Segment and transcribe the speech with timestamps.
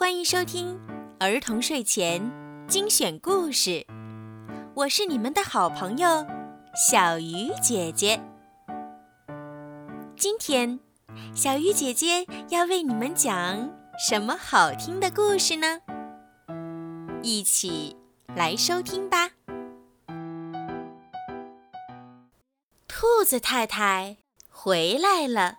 [0.00, 0.80] 欢迎收听
[1.18, 2.32] 儿童睡前
[2.66, 3.86] 精选故事，
[4.72, 6.26] 我是你们的好朋友
[6.74, 8.18] 小鱼姐姐。
[10.16, 10.80] 今天，
[11.34, 15.82] 小鱼姐姐要为你们讲什么好听的故事呢？
[17.22, 17.94] 一起
[18.34, 19.32] 来收听吧。
[22.88, 24.16] 兔子太太
[24.48, 25.58] 回来了。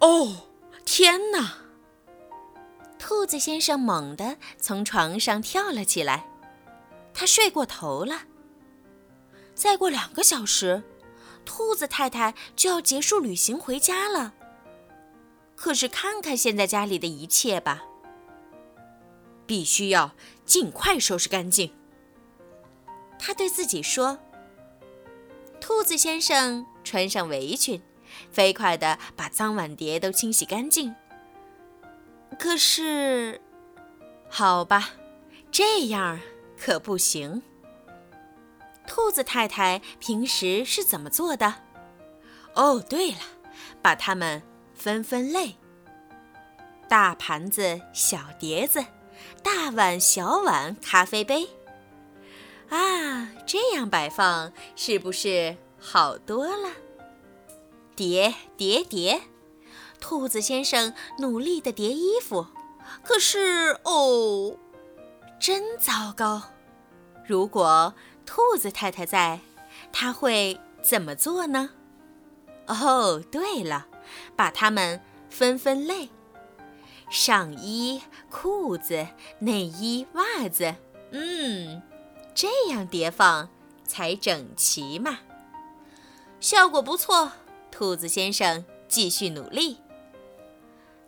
[0.00, 0.48] 哦，
[0.84, 1.61] 天哪！
[3.04, 6.24] 兔子先生猛地从床上跳了起来，
[7.12, 8.22] 他睡过头了。
[9.56, 10.84] 再过两个小时，
[11.44, 14.34] 兔子太太就要结束旅行回家了。
[15.56, 17.82] 可是看看现在家里的一切吧，
[19.46, 20.12] 必须要
[20.46, 21.74] 尽快收拾干净。
[23.18, 24.20] 他对自己说。
[25.60, 27.82] 兔子先生穿上围裙，
[28.30, 30.94] 飞快地把脏碗碟都清洗干净。
[32.42, 33.40] 可是，
[34.28, 34.90] 好吧，
[35.52, 36.18] 这样
[36.58, 37.40] 可不行。
[38.84, 41.54] 兔子太太平时是怎么做的？
[42.54, 43.18] 哦，对了，
[43.80, 44.42] 把它们
[44.74, 45.54] 分分类：
[46.88, 48.84] 大盘子、小碟子，
[49.40, 51.48] 大碗、小碗，咖啡杯。
[52.70, 56.70] 啊，这样摆放是不是好多了？
[57.94, 59.22] 叠叠叠，
[60.02, 62.48] 兔子先生努力地叠衣服，
[63.04, 64.58] 可是哦，
[65.38, 66.42] 真糟糕！
[67.24, 67.94] 如果
[68.26, 69.40] 兔子太太在，
[69.92, 71.70] 他会怎么做呢？
[72.66, 73.86] 哦，对了，
[74.34, 76.10] 把它们分分类：
[77.08, 79.06] 上衣、裤子、
[79.38, 80.74] 内衣、袜子。
[81.12, 81.80] 嗯。
[82.34, 83.50] 这样叠放
[83.84, 85.18] 才整齐嘛，
[86.40, 87.32] 效果不错。
[87.70, 89.78] 兔子先生继续努力，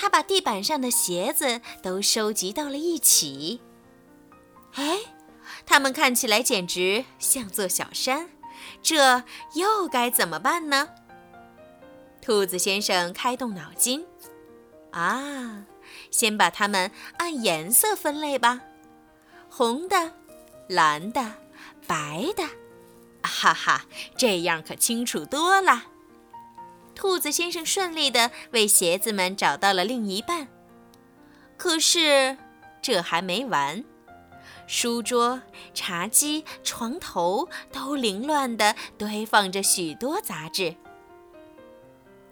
[0.00, 3.60] 他把地板上的鞋子都收集到了一起。
[4.74, 5.00] 哎，
[5.66, 8.30] 它们看起来简直像座小山，
[8.80, 9.24] 这
[9.54, 10.90] 又该怎么办呢？
[12.22, 14.06] 兔子先生开动脑筋，
[14.92, 15.64] 啊，
[16.12, 18.60] 先把它们按颜色分类吧，
[19.50, 20.12] 红的。
[20.68, 21.32] 蓝的，
[21.86, 22.44] 白的，
[23.22, 23.86] 哈哈，
[24.18, 25.84] 这样可清楚多了。
[26.98, 30.48] 兔子先生顺利地为鞋子们找到了另一半。
[31.56, 32.36] 可是
[32.82, 33.84] 这还没完，
[34.66, 35.40] 书桌、
[35.72, 40.74] 茶几、床头都凌乱地堆放着许多杂志。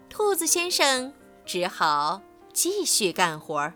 [0.09, 1.13] 兔子先生
[1.45, 3.73] 只好继续干活儿。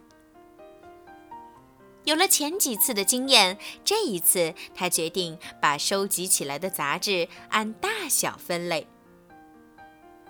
[2.04, 8.88] 有了前几次的经验，这一次他决定把收集起来的杂志按大小分类：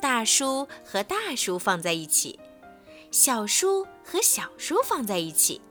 [0.01, 2.39] 大书和大书放在一起，
[3.11, 5.61] 小书和小书放在一起。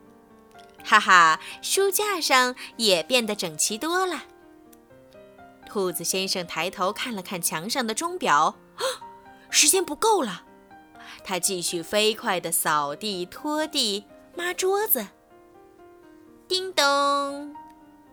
[0.84, 4.22] 哈哈，书架上也变得整齐多了。
[5.66, 8.56] 兔子先生抬头看了看墙上的钟表，
[9.50, 10.44] 时间不够了。
[11.22, 14.04] 他继续飞快地扫地、拖地、
[14.36, 15.08] 抹桌子。
[16.48, 17.54] 叮咚，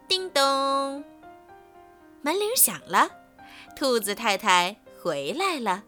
[0.07, 1.03] 叮咚，
[2.21, 3.09] 门铃响了，
[3.75, 5.83] 兔子太太回来了。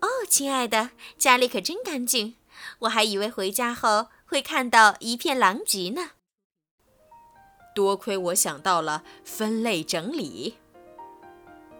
[0.00, 2.36] 哦，亲爱的，家里可真干净，
[2.80, 6.10] 我还以为回家后会看到一片狼藉呢。
[7.74, 10.56] 多亏我想到了分类整理，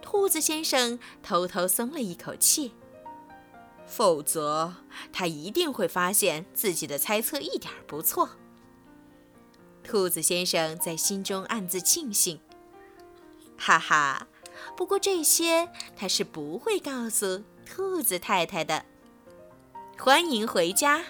[0.01, 2.75] 兔子先生偷偷松了一口气。
[3.87, 4.75] 否则，
[5.12, 8.31] 他一定会发现自己的猜测一点不错。
[9.83, 12.41] 兔子先生在心中暗自庆幸，
[13.56, 14.29] 哈哈。
[14.77, 18.83] 不过这些他是不会告诉兔子太太的。
[19.99, 21.05] 欢迎回家，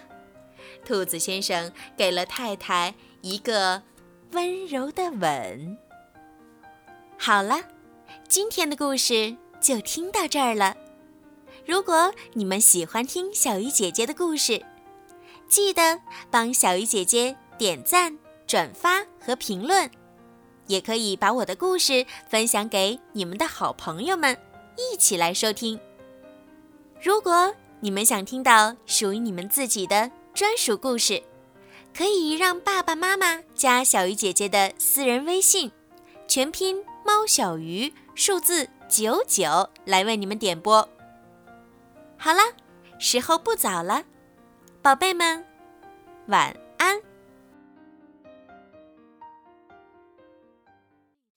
[0.85, 3.83] 兔子先生给了太太一个
[4.33, 5.79] 温柔的吻。
[7.17, 7.61] 好了，
[8.29, 10.77] 今天的故事就听到这儿了。
[11.65, 14.65] 如果你们喜欢听小鱼姐姐的故事，
[15.49, 16.01] 记得
[16.31, 18.19] 帮小鱼姐姐点赞。
[18.49, 19.91] 转发和评论，
[20.69, 24.35] 也可以把我的故事分享给你们的好朋友们，
[24.79, 25.79] 一起来收听。
[27.01, 31.23] 如果你们想听到属于你们自己的专属故事，
[31.97, 35.71] 可以让爸爸妈妈加小鱼姐姐的私人微信，
[36.27, 40.89] 全拼猫小鱼数字九九来为你们点播。
[42.17, 42.41] 好了，
[42.99, 44.03] 时候不早了，
[44.83, 45.45] 宝贝们，
[46.27, 46.68] 晚安。